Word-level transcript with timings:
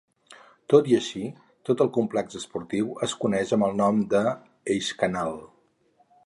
Tot 0.73 0.87
i 0.93 0.95
així, 0.99 1.19
tot 1.69 1.83
el 1.85 1.91
complex 1.97 2.39
esportiu 2.39 2.89
es 3.09 3.15
coneix 3.25 3.53
amb 3.59 3.69
el 3.69 3.77
nom 3.83 4.01
de 4.15 4.23
Eiskanal. 4.77 5.39